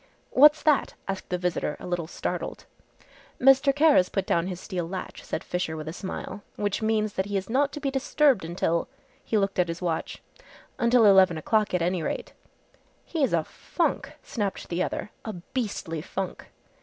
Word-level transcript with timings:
"What's 0.31 0.63
that?" 0.63 0.95
asked 1.07 1.29
the 1.29 1.37
visitor 1.37 1.77
a 1.79 1.85
little 1.85 2.07
startled. 2.07 2.65
"Mr. 3.39 3.71
Kara's 3.71 4.09
put 4.09 4.25
down 4.25 4.47
his 4.47 4.59
steel 4.59 4.89
latch," 4.89 5.21
said 5.23 5.43
Fisher 5.43 5.77
with 5.77 5.87
a 5.87 5.93
smile, 5.93 6.41
"which 6.55 6.81
means 6.81 7.13
that 7.13 7.27
he 7.27 7.37
is 7.37 7.51
not 7.51 7.71
to 7.73 7.79
be 7.79 7.91
disturbed 7.91 8.43
until" 8.43 8.87
he 9.23 9.37
looked 9.37 9.59
at 9.59 9.67
his 9.67 9.79
watch, 9.79 10.23
"until 10.79 11.05
eleven 11.05 11.37
o'clock 11.37 11.75
at 11.75 11.83
any 11.83 12.01
rate." 12.01 12.33
"He's 13.05 13.31
a 13.31 13.43
funk!" 13.43 14.13
snapped 14.23 14.69
the 14.69 14.81
other, 14.81 15.11
"a 15.23 15.33
beastly 15.33 16.01
funk!" 16.01 16.47